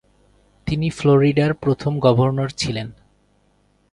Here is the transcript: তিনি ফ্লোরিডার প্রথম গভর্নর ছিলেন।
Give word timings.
তিনি 0.67 0.89
ফ্লোরিডার 0.89 1.53
প্রথম 1.53 1.99
গভর্নর 1.99 2.49
ছিলেন। 2.57 2.87